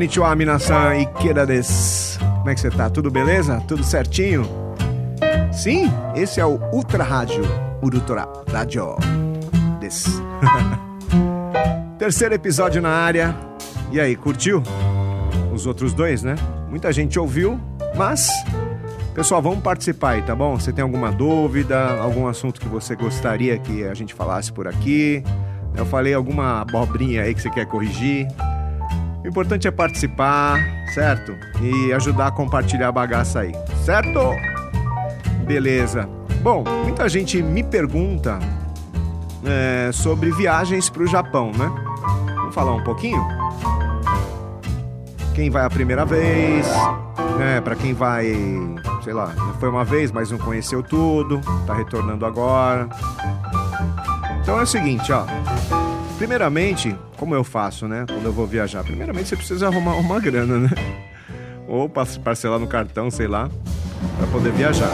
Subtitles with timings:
[0.00, 2.18] Konnichiwa, minasan Ikeda des.
[2.38, 2.88] Como é que você tá?
[2.88, 3.62] Tudo beleza?
[3.68, 4.48] Tudo certinho?
[5.52, 7.42] Sim, esse é o Ultra Rádio
[7.82, 8.96] Urutora Rádio
[9.78, 10.06] des.
[11.98, 13.36] Terceiro episódio na área.
[13.92, 14.62] E aí, curtiu?
[15.52, 16.34] Os outros dois, né?
[16.70, 17.60] Muita gente ouviu,
[17.94, 18.30] mas
[19.14, 20.58] Pessoal, vamos participar aí, tá bom?
[20.58, 25.22] Você tem alguma dúvida, algum assunto que você gostaria que a gente falasse por aqui?
[25.76, 28.28] Eu falei alguma abobrinha aí que você quer corrigir?
[29.30, 30.58] Importante é participar,
[30.92, 31.36] certo?
[31.62, 33.52] E ajudar a compartilhar a bagaça aí,
[33.84, 34.18] certo?
[35.46, 36.08] Beleza.
[36.42, 38.40] Bom, muita gente me pergunta
[39.44, 41.72] é, sobre viagens para o Japão, né?
[42.34, 43.24] Vamos falar um pouquinho?
[45.32, 46.66] Quem vai a primeira vez,
[47.38, 47.60] né?
[47.60, 48.34] Para quem vai,
[49.04, 49.28] sei lá,
[49.60, 52.88] foi uma vez, mas não conheceu tudo, tá retornando agora.
[54.42, 55.24] Então é o seguinte, ó.
[56.20, 58.04] Primeiramente, como eu faço, né?
[58.06, 60.68] Quando eu vou viajar, primeiramente você precisa arrumar uma grana, né?
[61.66, 63.48] Ou parcelar no cartão, sei lá,
[64.18, 64.90] para poder viajar.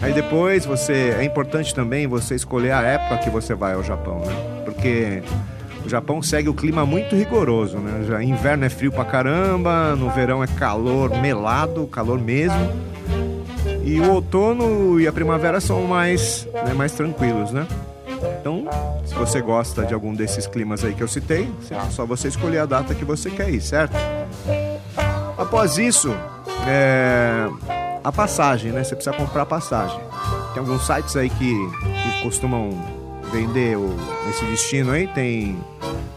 [0.00, 4.20] Aí depois você é importante também você escolher a época que você vai ao Japão,
[4.20, 4.62] né?
[4.64, 5.22] Porque
[5.84, 8.06] o Japão segue o clima muito rigoroso, né?
[8.08, 12.72] Já inverno é frio pra caramba, no verão é calor melado, calor mesmo.
[13.84, 17.66] E o outono e a primavera são mais, né, mais tranquilos, né?
[18.40, 18.64] Então,
[19.04, 22.60] se você gosta de algum desses climas aí que eu citei, é só você escolher
[22.60, 23.92] a data que você quer ir, certo?
[25.36, 26.10] Após isso,
[26.66, 27.46] é...
[28.02, 28.82] a passagem, né?
[28.82, 30.00] Você precisa comprar a passagem.
[30.54, 32.70] Tem alguns sites aí que, que costumam
[33.30, 33.94] vender o,
[34.30, 35.06] esse destino aí.
[35.08, 35.62] Tem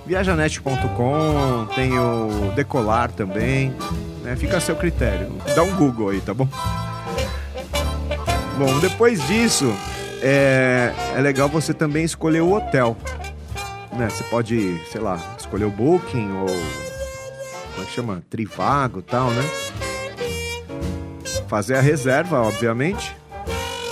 [0.05, 3.75] viajanet.com, tem o Decolar também.
[4.21, 4.37] Né?
[4.37, 5.29] Fica a seu critério.
[5.53, 6.47] Dá um Google aí, tá bom?
[8.57, 9.73] Bom, depois disso,
[10.25, 12.95] é, é legal você também escolher o hotel.
[13.91, 14.09] Né?
[14.09, 16.47] Você pode, sei lá, escolher o Booking ou.
[16.47, 18.23] Como é que chama?
[18.29, 19.43] Trivago e tal, né?
[21.49, 23.15] Fazer a reserva, obviamente.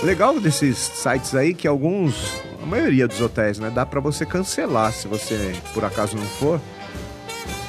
[0.02, 4.92] Legal desses sites aí que alguns, a maioria dos hotéis, né, dá para você cancelar
[4.92, 6.60] se você por acaso não for.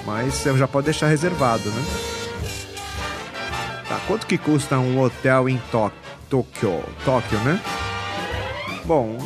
[0.05, 1.83] Mas você já pode deixar reservado, né?
[3.88, 5.99] Tá, quanto que custa um hotel em Tóquio?
[6.29, 7.61] Tóquio, Tóquio, né?
[8.85, 9.17] Bom,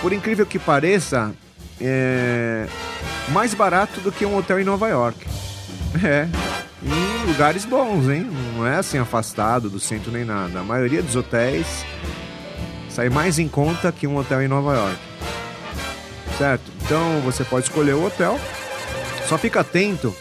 [0.00, 1.32] por incrível que pareça,
[1.80, 2.66] é
[3.28, 5.18] mais barato do que um hotel em Nova York.
[6.04, 6.28] É,
[6.82, 8.30] em lugares bons, hein?
[8.54, 10.60] Não é assim afastado do centro nem nada.
[10.60, 11.84] A maioria dos hotéis
[12.88, 14.98] sai mais em conta que um hotel em Nova York.
[16.38, 16.70] Certo?
[16.82, 18.38] Então você pode escolher o hotel.
[19.28, 20.14] Só fica atento.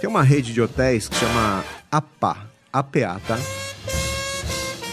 [0.00, 2.36] Tem uma rede de hotéis que chama APA,
[2.72, 3.38] APA, tá?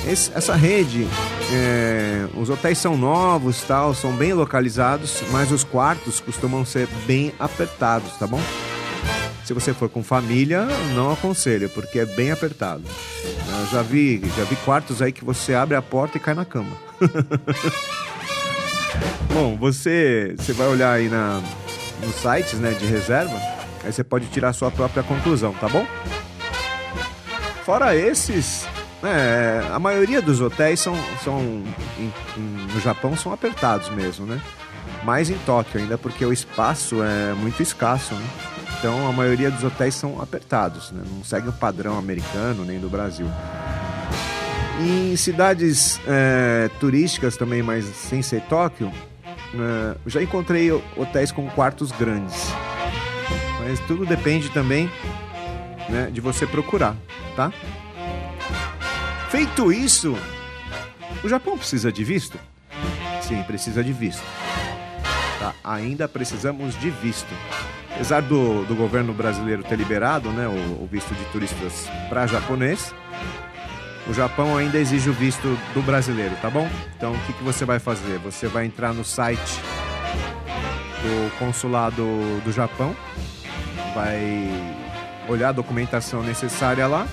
[0.06, 1.08] Esse, essa rede
[1.52, 7.34] é, os hotéis são novos, tal, são bem localizados, mas os quartos costumam ser bem
[7.40, 8.42] apertados, tá bom?
[9.46, 12.84] Se você for com família, não aconselho, porque é bem apertado.
[13.24, 16.44] Eu já vi, já vi quartos aí que você abre a porta e cai na
[16.44, 16.76] cama.
[19.34, 21.42] bom, você, você vai olhar aí na,
[22.04, 23.40] nos sites né, de reserva,
[23.86, 25.86] aí você pode tirar sua própria conclusão, tá bom?
[27.64, 28.68] Fora esses,
[29.04, 31.40] é, a maioria dos hotéis são, são
[32.00, 34.42] em, em, no Japão são apertados mesmo, né?
[35.04, 38.28] Mais em Tóquio ainda porque o espaço é muito escasso, né?
[38.80, 41.04] Então a maioria dos hotéis são apertados, né?
[41.10, 43.28] não segue o padrão americano nem do Brasil.
[44.80, 48.92] em cidades é, turísticas também, mas sem ser Tóquio,
[49.54, 52.52] é, já encontrei hotéis com quartos grandes.
[53.60, 54.90] Mas tudo depende também
[55.90, 56.96] né, de você procurar,
[57.36, 57.52] tá?
[59.30, 60.18] Feito isso,
[61.22, 62.40] o Japão precisa de visto?
[63.22, 64.24] Sim, precisa de visto.
[65.38, 65.54] Tá?
[65.66, 67.34] Ainda precisamos de visto.
[67.94, 72.94] Apesar do, do governo brasileiro ter liberado né, o, o visto de turistas para japonês,
[74.08, 76.70] o Japão ainda exige o visto do brasileiro, tá bom?
[76.96, 78.20] Então o que, que você vai fazer?
[78.20, 79.60] Você vai entrar no site
[81.02, 82.06] do consulado
[82.46, 82.96] do Japão,
[83.94, 84.50] vai
[85.28, 87.06] olhar a documentação necessária lá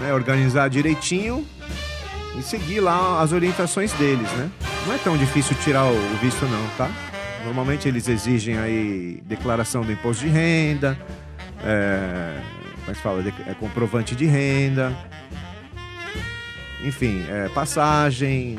[0.00, 1.46] né, organizar direitinho
[2.38, 4.50] e seguir lá as orientações deles, né?
[4.86, 6.90] Não é tão difícil tirar o visto não, tá?
[7.44, 10.98] Normalmente eles exigem aí declaração do imposto de renda,
[11.62, 12.40] é,
[12.80, 13.24] como é fala?
[13.46, 14.96] É comprovante de renda,
[16.82, 18.56] enfim, é, passagem,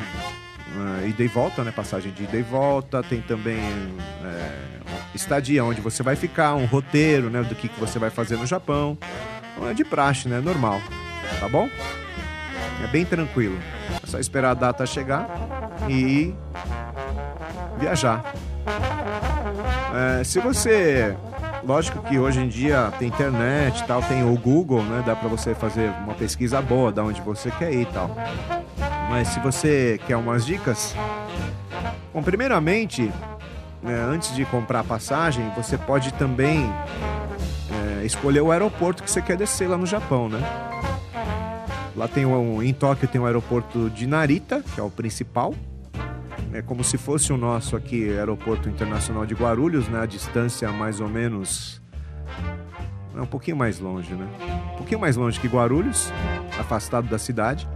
[1.02, 1.72] é, ida e volta, né?
[1.72, 3.60] Passagem de ida e volta, tem também
[4.24, 4.60] é,
[5.16, 7.42] estadia onde você vai ficar, um roteiro, né?
[7.42, 8.98] Do que, que você vai fazer no Japão.
[9.58, 10.40] Não é de praxe, né?
[10.40, 10.82] Normal
[11.40, 11.70] tá bom?
[12.84, 13.60] É bem tranquilo.
[14.04, 15.28] É só esperar a data chegar
[15.88, 16.34] e
[17.80, 18.34] viajar.
[19.94, 21.16] É, se você
[21.64, 25.04] lógico que hoje em dia tem internet tal, tem o Google, né?
[25.06, 28.16] Dá para você fazer uma pesquisa boa da onde você quer ir e tal.
[29.10, 30.96] Mas se você quer umas dicas,
[32.14, 33.12] bom, primeiramente,
[33.84, 36.72] né, antes de comprar passagem, você pode também
[38.00, 40.40] é, escolher o aeroporto que você quer descer lá no Japão, né?
[41.96, 45.54] Lá tem um, em Tóquio tem o aeroporto de Narita, que é o principal.
[46.54, 50.02] É como se fosse o nosso aqui, aeroporto internacional de Guarulhos, né?
[50.02, 51.82] A distância mais ou menos
[53.16, 54.28] é um pouquinho mais longe, né?
[54.74, 56.12] Um pouquinho mais longe que Guarulhos,
[56.60, 57.68] afastado da cidade.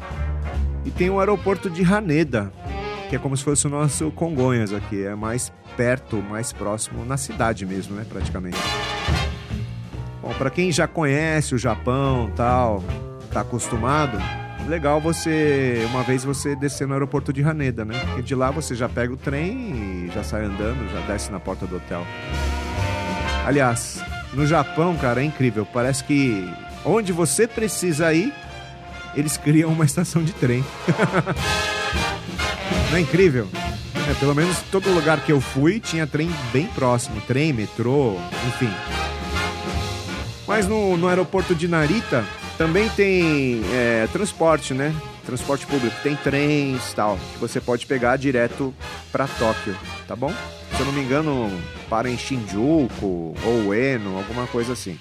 [0.85, 2.51] E tem o aeroporto de Haneda,
[3.09, 7.17] que é como se fosse o nosso Congonhas aqui, é mais perto, mais próximo na
[7.17, 8.57] cidade mesmo, né, praticamente.
[10.21, 12.83] Bom, para quem já conhece o Japão, tal,
[13.35, 14.17] tá acostumado,
[14.65, 17.99] legal você uma vez você descer no aeroporto de Haneda, né?
[18.05, 21.37] Porque de lá você já pega o trem e já sai andando, já desce na
[21.37, 22.07] porta do hotel.
[23.45, 24.01] Aliás,
[24.33, 25.65] no Japão, cara, é incrível.
[25.65, 26.49] Parece que
[26.85, 28.33] onde você precisa ir,
[29.13, 30.63] eles criam uma estação de trem.
[32.89, 33.49] Não é incrível?
[34.09, 38.15] É, pelo menos todo lugar que eu fui tinha trem bem próximo, trem, metrô,
[38.47, 38.71] enfim.
[40.47, 42.23] Mas no, no aeroporto de Narita,
[42.57, 44.93] também tem é, transporte, né?
[45.25, 45.95] Transporte público.
[46.03, 48.73] Tem trens tal, que você pode pegar direto
[49.11, 49.75] para Tóquio,
[50.07, 50.33] tá bom?
[50.75, 51.49] Se eu não me engano,
[51.89, 54.99] para em Shinjuku ou Ueno, alguma coisa assim.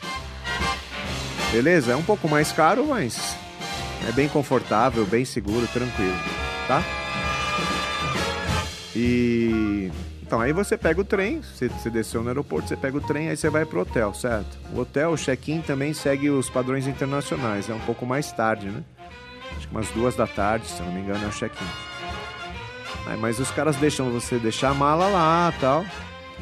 [1.52, 1.92] Beleza?
[1.92, 3.36] É um pouco mais caro, mas
[4.08, 6.18] é bem confortável, bem seguro, tranquilo,
[6.66, 6.82] tá?
[8.94, 9.90] E
[10.34, 13.28] então, aí você pega o trem, você, você desceu no aeroporto, você pega o trem,
[13.28, 14.58] aí você vai pro hotel, certo?
[14.74, 18.82] O hotel, o check-in também segue os padrões internacionais, é um pouco mais tarde, né?
[19.56, 21.64] Acho que umas duas da tarde, se eu não me engano, é o check-in.
[23.06, 25.86] Aí, mas os caras deixam você deixar a mala lá tal.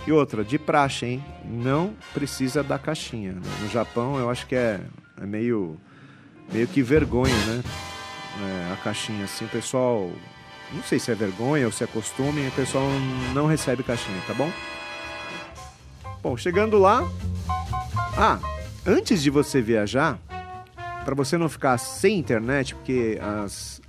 [0.07, 1.25] E outra, de praxe, hein?
[1.45, 3.33] Não precisa da caixinha.
[3.33, 3.43] Né?
[3.61, 4.81] No Japão, eu acho que é,
[5.21, 5.79] é meio,
[6.51, 7.63] meio que vergonha, né?
[8.41, 10.11] É, a caixinha, assim, o pessoal
[10.73, 12.87] não sei se é vergonha ou se é costume, o pessoal
[13.35, 14.51] não recebe caixinha, tá bom?
[16.23, 17.03] Bom, chegando lá.
[18.17, 18.39] Ah,
[18.87, 20.19] antes de você viajar,
[21.05, 23.81] para você não ficar sem internet, porque as,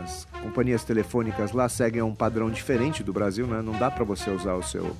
[0.00, 3.60] as companhias telefônicas lá seguem um padrão diferente do Brasil, né?
[3.60, 4.96] Não dá para você usar o seu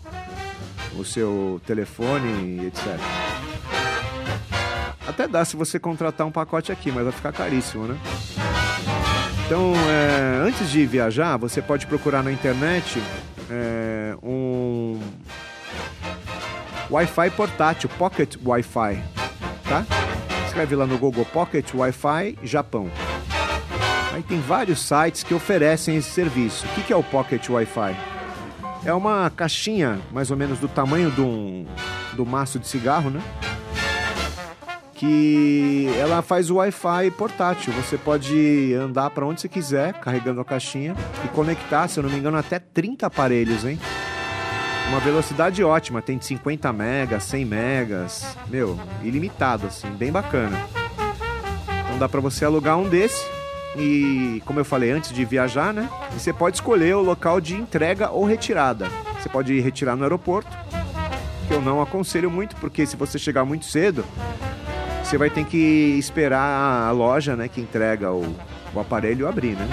[0.95, 2.87] o seu telefone, etc.
[5.07, 7.99] Até dá se você contratar um pacote aqui, mas vai ficar caríssimo, né?
[9.47, 13.03] Então, é, antes de viajar, você pode procurar na internet
[13.51, 14.99] é, um
[16.91, 19.03] Wi-Fi portátil, Pocket Wi-Fi,
[19.65, 19.85] tá?
[20.47, 22.91] Escreve lá no Google Pocket Wi-Fi Japão.
[24.13, 26.67] Aí tem vários sites que oferecem esse serviço.
[26.67, 27.97] O que é o Pocket Wi-Fi?
[28.85, 31.65] É uma caixinha mais ou menos do tamanho do,
[32.15, 33.23] do maço de cigarro, né?
[35.03, 37.73] Que ela faz o Wi-Fi portátil.
[37.73, 40.95] Você pode andar para onde você quiser carregando a caixinha
[41.25, 43.81] e conectar, se eu não me engano, até 30 aparelhos, hein?
[44.91, 50.57] Uma velocidade ótima, tem de 50 megas, 100 megas, meu, ilimitado assim, bem bacana.
[51.85, 53.27] Então dá para você alugar um desse
[53.77, 55.91] e, como eu falei antes de viajar, né?
[56.15, 58.87] E você pode escolher o local de entrega ou retirada.
[59.21, 60.57] Você pode retirar no aeroporto,
[61.49, 64.05] que eu não aconselho muito, porque se você chegar muito cedo,
[65.13, 65.59] você vai ter que
[65.99, 68.35] esperar a loja, né, que entrega o,
[68.73, 69.69] o aparelho abrir, né?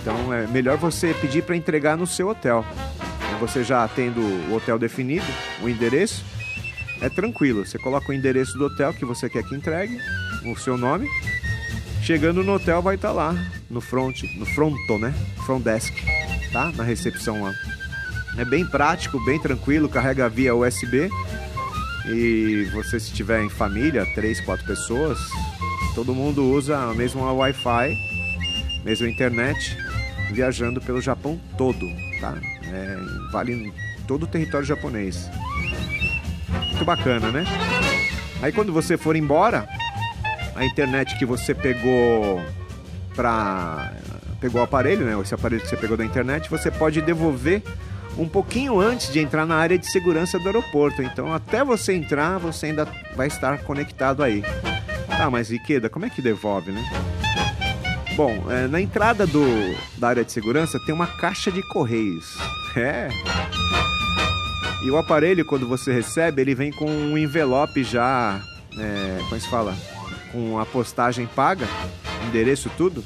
[0.00, 2.66] Então é melhor você pedir para entregar no seu hotel.
[3.38, 5.24] Você já tendo o hotel definido,
[5.62, 6.24] o endereço,
[7.00, 7.64] é tranquilo.
[7.64, 9.96] Você coloca o endereço do hotel que você quer que entregue,
[10.44, 11.06] o seu nome.
[12.02, 13.36] Chegando no hotel vai estar tá lá
[13.70, 15.14] no front, no fronto, né?
[15.46, 15.94] Front desk,
[16.52, 16.72] tá?
[16.74, 17.54] Na recepção lá.
[18.36, 21.08] É bem prático, bem tranquilo, carrega via USB
[22.06, 25.18] e você se tiver em família, três, quatro pessoas,
[25.94, 27.96] todo mundo usa a mesma Wi-Fi,
[28.84, 29.76] mesma internet,
[30.30, 31.86] viajando pelo Japão todo,
[32.20, 32.34] tá?
[32.64, 32.96] É,
[33.32, 33.72] vale
[34.06, 35.28] todo o território japonês.
[36.70, 37.44] Muito bacana, né?
[38.40, 39.68] Aí quando você for embora,
[40.54, 42.42] a internet que você pegou
[43.14, 43.92] para
[44.40, 45.20] pegou o aparelho, né?
[45.20, 47.62] Esse aparelho que você pegou da internet, você pode devolver
[48.18, 51.00] um pouquinho antes de entrar na área de segurança do aeroporto.
[51.00, 54.42] Então, até você entrar, você ainda vai estar conectado aí.
[55.08, 56.84] Ah, mas Ikeda, como é que devolve, né?
[58.16, 59.44] Bom, é, na entrada do,
[59.96, 62.36] da área de segurança tem uma caixa de correios.
[62.76, 63.08] É.
[64.84, 68.40] E o aparelho, quando você recebe, ele vem com um envelope já.
[68.78, 69.74] É, como se fala?
[70.30, 71.66] Com a postagem paga,
[72.28, 73.02] endereço, tudo,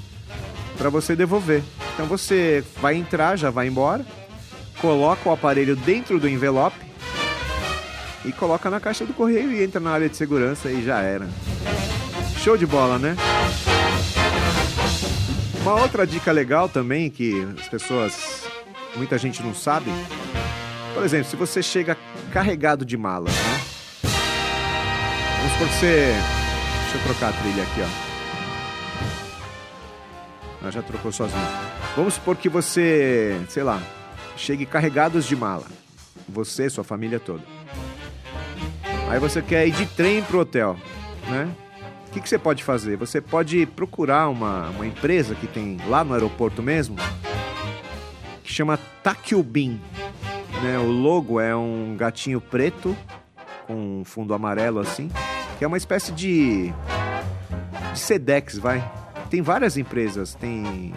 [0.77, 1.63] para você devolver.
[1.95, 4.05] Então você vai entrar, já vai embora
[4.83, 6.77] coloca o aparelho dentro do envelope
[8.25, 11.29] e coloca na caixa do correio e entra na área de segurança e já era.
[12.39, 13.17] Show de bola, né?
[15.63, 18.43] Uma outra dica legal também que as pessoas,
[18.97, 19.93] muita gente não sabe.
[20.93, 21.97] Por exemplo, se você chega
[22.33, 23.61] carregado de malas, né?
[25.37, 26.15] Vamos supor que você.
[26.83, 28.13] Deixa eu trocar a trilha aqui, ó.
[30.67, 31.41] Ah, já trocou sozinho.
[31.97, 33.81] Vamos supor que você, sei lá,
[34.43, 35.67] chegue carregados de mala.
[36.29, 37.45] Você, sua família toda.
[39.09, 40.77] Aí você quer ir de trem pro hotel,
[41.29, 41.49] né?
[42.09, 42.97] O que, que você pode fazer?
[42.97, 46.97] Você pode procurar uma, uma empresa que tem lá no aeroporto mesmo,
[48.43, 49.81] que chama Takyubin.
[50.63, 50.79] Né?
[50.79, 52.97] O logo é um gatinho preto
[53.67, 55.11] com um fundo amarelo assim,
[55.59, 56.73] que é uma espécie de,
[57.93, 58.83] de Sedex, vai.
[59.31, 60.93] Tem várias empresas, tem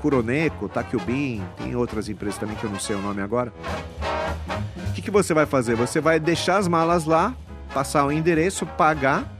[0.00, 3.52] Kuroneko, Takyubin, tem outras empresas também que eu não sei o nome agora.
[4.88, 5.74] O que, que você vai fazer?
[5.76, 7.34] Você vai deixar as malas lá,
[7.72, 9.30] passar o endereço, pagar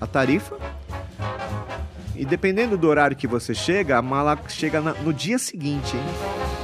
[0.00, 0.56] a tarifa.
[2.14, 6.02] E dependendo do horário que você chega, a mala chega no dia seguinte, hein?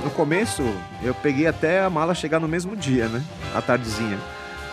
[0.04, 0.62] No começo,
[1.02, 3.24] eu peguei até a mala chegar no mesmo dia, né?
[3.54, 4.18] A tardezinha.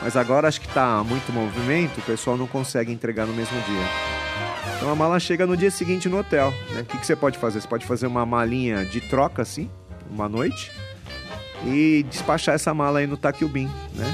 [0.02, 4.23] Mas agora acho que tá muito movimento, o pessoal não consegue entregar no mesmo dia.
[4.84, 6.54] Então a mala chega no dia seguinte no hotel.
[6.72, 6.82] Né?
[6.82, 7.62] O que, que você pode fazer?
[7.62, 9.70] Você pode fazer uma malinha de troca assim,
[10.12, 10.74] uma noite,
[11.66, 14.14] e despachar essa mala aí no Takyubin, né?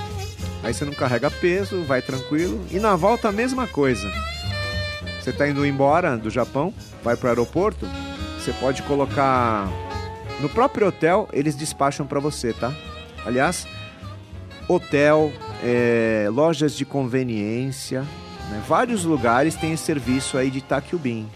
[0.62, 2.64] Aí você não carrega peso, vai tranquilo.
[2.70, 4.08] E na volta a mesma coisa.
[5.20, 6.72] Você está indo embora do Japão,
[7.04, 7.88] vai para o aeroporto,
[8.38, 9.68] você pode colocar
[10.40, 12.72] no próprio hotel, eles despacham para você, tá?
[13.26, 13.68] Aliás,
[14.68, 15.34] hotel,
[15.64, 18.06] é, lojas de conveniência,
[18.50, 18.62] né?
[18.68, 21.30] vários lugares têm esse serviço aí de Takyubin.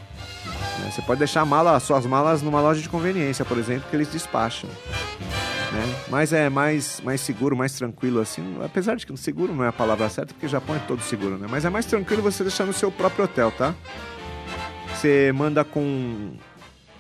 [0.80, 0.92] Né?
[0.92, 4.70] Você pode deixar mala, suas malas numa loja de conveniência, por exemplo, que eles despacham
[5.74, 5.96] né?
[6.08, 8.58] Mas é mais, mais seguro, mais tranquilo assim.
[8.64, 11.48] Apesar de que seguro não é a palavra certa, porque Japão é todo seguro, né?
[11.50, 13.74] Mas é mais tranquilo você deixar no seu próprio hotel, tá?
[14.94, 16.34] Você manda com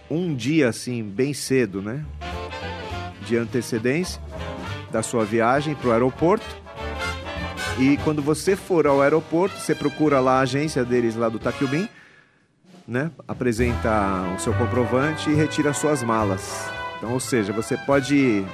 [0.09, 2.03] um dia assim, bem cedo, né?
[3.25, 4.21] De antecedência
[4.91, 6.62] da sua viagem para o aeroporto.
[7.79, 11.89] E quando você for ao aeroporto, você procura lá a agência deles lá do Takyubin,
[12.87, 13.09] né?
[13.27, 16.69] Apresenta o seu comprovante e retira suas malas.
[16.97, 18.45] Então, ou seja, você pode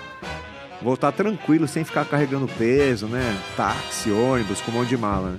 [0.81, 3.37] voltar tranquilo sem ficar carregando peso, né?
[3.57, 5.31] Táxi, ônibus, com um monte de mala.
[5.31, 5.37] Né?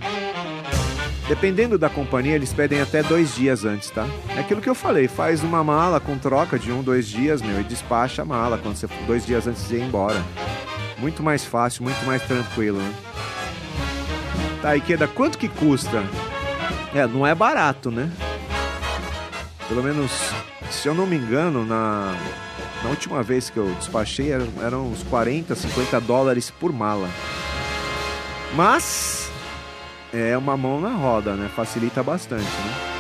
[1.27, 4.07] Dependendo da companhia, eles pedem até dois dias antes, tá?
[4.37, 7.61] É aquilo que eu falei, faz uma mala com troca de um, dois dias, meu,
[7.61, 10.21] e despacha a mala quando você dois dias antes de ir embora.
[10.99, 13.10] Muito mais fácil, muito mais tranquilo, né?
[14.63, 16.03] Tá, Ikeda, quanto que custa?
[16.95, 18.11] É, não é barato, né?
[19.69, 20.11] Pelo menos,
[20.71, 22.15] se eu não me engano, na
[22.83, 27.09] na última vez que eu despachei eram, eram uns 40, 50 dólares por mala.
[28.55, 29.31] Mas
[30.13, 31.51] é uma mão na roda, né?
[31.55, 32.91] Facilita bastante, né?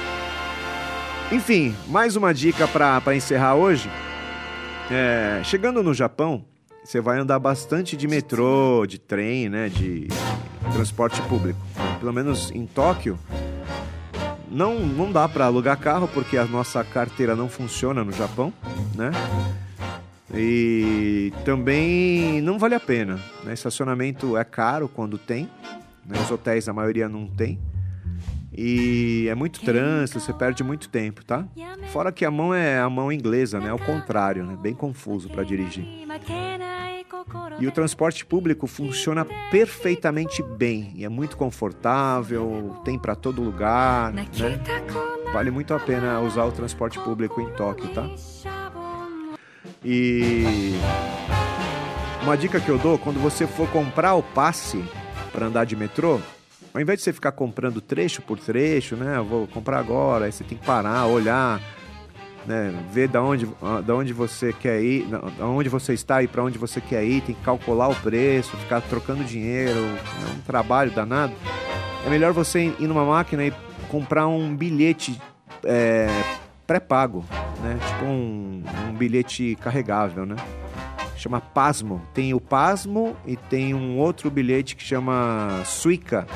[1.32, 3.90] Enfim, mais uma dica para encerrar hoje.
[4.90, 6.44] É, chegando no Japão,
[6.84, 9.68] você vai andar bastante de metrô, de trem, né?
[9.68, 10.08] De
[10.72, 11.60] transporte público.
[11.98, 13.18] Pelo menos em Tóquio,
[14.50, 18.52] não, não dá para alugar carro porque a nossa carteira não funciona no Japão,
[18.94, 19.10] né?
[20.34, 23.20] E também não vale a pena.
[23.44, 23.52] Né?
[23.52, 25.48] Estacionamento é caro quando tem.
[26.06, 26.18] Né?
[26.20, 27.58] Os hotéis, a maioria não tem.
[28.56, 31.46] E é muito trânsito, você perde muito tempo, tá?
[31.92, 33.68] Fora que a mão é a mão inglesa, né?
[33.68, 34.56] É o contrário, né?
[34.60, 35.84] Bem confuso para dirigir.
[37.58, 44.12] E o transporte público funciona perfeitamente bem e é muito confortável, tem para todo lugar,
[44.12, 44.26] né?
[45.32, 48.08] Vale muito a pena usar o transporte público em Tóquio, tá?
[49.84, 50.74] E
[52.22, 54.82] uma dica que eu dou, quando você for comprar o passe
[55.32, 56.20] para andar de metrô,
[56.74, 59.16] ao invés de você ficar comprando trecho por trecho, né?
[59.18, 61.60] Eu vou comprar agora, aí você tem que parar, olhar,
[62.46, 62.74] né?
[62.92, 63.48] Ver da onde,
[63.84, 65.06] da onde você quer ir,
[65.38, 68.56] da onde você está e para onde você quer ir, tem que calcular o preço,
[68.56, 71.32] ficar trocando dinheiro, é um trabalho danado.
[72.06, 73.52] É melhor você ir numa máquina e
[73.88, 75.20] comprar um bilhete
[75.64, 76.08] é,
[76.66, 77.24] pré-pago,
[77.62, 77.78] né?
[77.86, 80.36] Tipo um, um bilhete carregável, né?
[81.16, 82.00] Chama Pasmo.
[82.14, 86.26] Tem o Pasmo e tem um outro bilhete que chama Suica.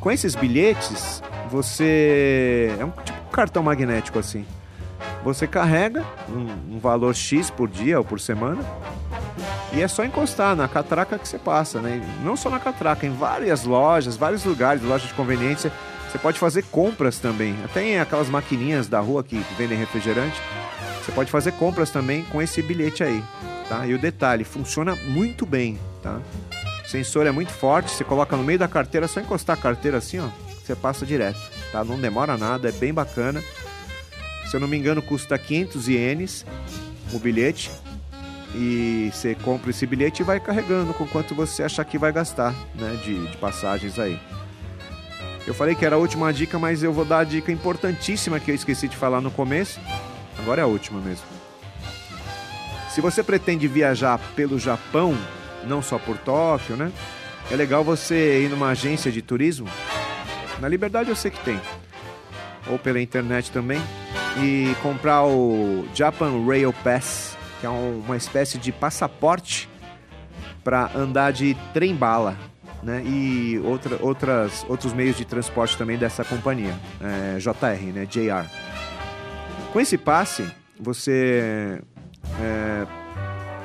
[0.00, 2.74] Com esses bilhetes, você.
[2.80, 4.44] É um tipo um cartão magnético assim.
[5.24, 8.62] Você carrega um, um, valor X por dia ou por semana
[9.72, 12.00] e é só encostar na catraca que você passa, né?
[12.22, 15.72] Não só na catraca, em várias lojas, vários lugares, lojas de conveniência
[16.14, 17.56] você pode fazer compras também.
[17.72, 20.40] Tem aquelas maquininhas da rua que vendem refrigerante.
[21.02, 23.20] Você pode fazer compras também com esse bilhete aí,
[23.68, 23.84] tá?
[23.84, 26.20] E o detalhe, funciona muito bem, tá?
[26.84, 29.98] O sensor é muito forte, você coloca no meio da carteira, só encostar a carteira
[29.98, 30.28] assim, ó,
[30.64, 31.40] você passa direto,
[31.72, 31.82] tá?
[31.82, 33.42] Não demora nada, é bem bacana.
[34.46, 36.46] Se eu não me engano, custa 500 ienes
[37.12, 37.70] o bilhete.
[38.54, 42.54] E você compra esse bilhete e vai carregando com quanto você achar que vai gastar,
[42.74, 44.18] né, de, de passagens aí.
[45.46, 48.50] Eu falei que era a última dica, mas eu vou dar a dica importantíssima que
[48.50, 49.80] eu esqueci de falar no começo.
[50.38, 51.26] Agora é a última mesmo.
[52.90, 55.18] Se você pretende viajar pelo Japão,
[55.66, 56.92] não só por Tóquio, né?
[57.50, 59.68] É legal você ir numa agência de turismo.
[60.60, 61.60] Na Liberdade eu sei que tem.
[62.68, 63.82] Ou pela internet também.
[64.36, 69.68] E comprar o Japan Rail Pass, que é uma espécie de passaporte
[70.64, 72.36] para andar de trem-bala
[72.84, 78.46] né, e outra, outras, outros meios de transporte também dessa companhia, é, JR, né, JR.
[79.72, 80.46] Com esse passe,
[80.78, 81.82] você
[82.40, 82.86] é,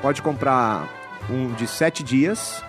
[0.00, 0.88] pode comprar
[1.28, 2.62] um de 7 dias,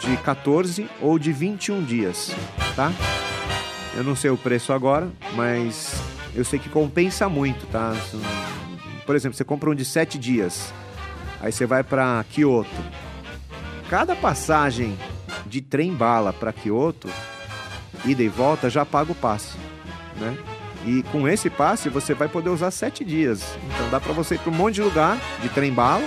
[0.00, 2.34] de 14 ou de 21 dias,
[2.74, 2.92] tá?
[3.94, 5.98] Eu não sei o preço agora, mas
[6.36, 7.94] eu sei que compensa muito, tá?
[9.04, 10.72] Por exemplo, você compra um de 7 dias,
[11.40, 12.68] aí você vai para Kyoto.
[13.88, 14.96] Cada passagem
[15.46, 17.08] de trem bala para Kyoto,
[18.04, 19.56] ida e volta, já paga o passe,
[20.16, 20.36] né?
[20.84, 23.42] E com esse passe você vai poder usar sete dias.
[23.74, 26.06] Então dá para você ir para um monte de lugar de trem bala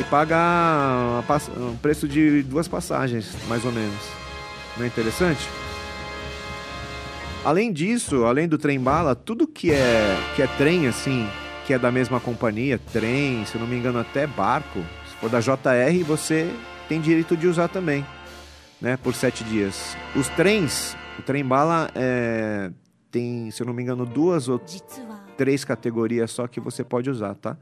[0.00, 1.22] e pagar
[1.58, 4.00] um preço de duas passagens, mais ou menos.
[4.76, 5.46] Não é interessante?
[7.46, 11.28] Além disso, além do trem bala, tudo que é que é trem assim,
[11.64, 15.38] que é da mesma companhia, trem, se não me engano até barco, se for da
[15.38, 16.52] JR, você
[16.88, 18.04] tem direito de usar também,
[18.80, 18.96] né?
[18.96, 19.96] Por sete dias.
[20.16, 22.72] Os trens, o trem bala é,
[23.12, 24.60] tem, se não me engano, duas ou
[25.36, 27.56] três categorias só que você pode usar, tá?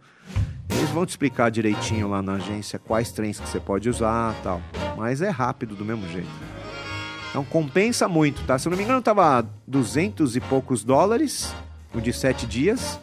[0.70, 4.62] Eles vão te explicar direitinho lá na agência quais trens que você pode usar tal.
[4.96, 6.53] Mas é rápido do mesmo jeito.
[7.34, 8.58] Então compensa muito, tá?
[8.58, 11.52] Se eu não me engano, tava 200 e poucos dólares,
[11.92, 13.00] o de sete dias.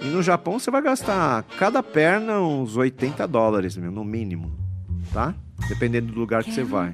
[0.00, 4.68] E no Japão você vai gastar cada perna uns 80 dólares, meu, no mínimo
[5.12, 5.34] tá?
[5.68, 6.92] Dependendo do lugar que você vai.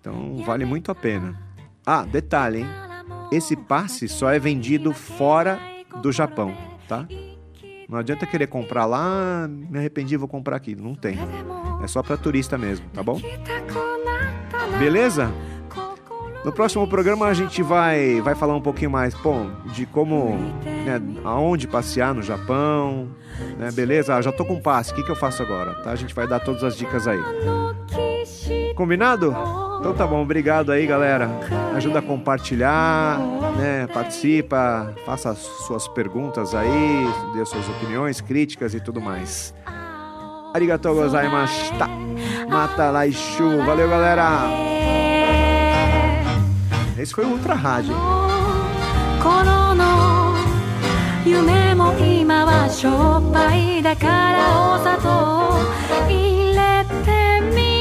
[0.00, 1.38] Então vale muito a pena.
[1.86, 2.66] Ah, detalhe, hein?
[3.32, 5.58] Esse passe só é vendido fora
[6.02, 6.54] do Japão,
[6.88, 7.06] tá?
[7.88, 10.74] Não adianta querer comprar lá, me arrependi, vou comprar aqui.
[10.74, 11.18] Não tem.
[11.82, 13.20] É só para turista mesmo, tá bom?
[14.78, 15.32] Beleza?
[16.44, 20.36] No próximo programa a gente vai, vai falar um pouquinho mais, bom, de como,
[20.84, 23.08] né, aonde passear no Japão,
[23.58, 24.14] né, beleza?
[24.14, 25.72] Ah, já tô com passe, o que, que eu faço agora?
[25.82, 25.90] Tá?
[25.90, 27.18] A gente vai dar todas as dicas aí.
[28.74, 29.34] Combinado?
[29.80, 31.30] Então tá bom, obrigado aí, galera.
[31.74, 33.18] Ajuda a compartilhar,
[33.56, 33.86] né?
[33.86, 39.54] Participa, faça suas perguntas aí, dê suas opiniões, críticas e tudo mais.
[40.54, 41.88] Arigatou gozaimashita.
[42.48, 43.58] Mata Laishu.
[43.66, 44.48] Valeu, galera.
[46.96, 47.94] Esse foi o Ultra Rádio.
[51.26, 55.56] 夢も今はしょっぱいだからお砂糖
[56.06, 57.73] 入れてみ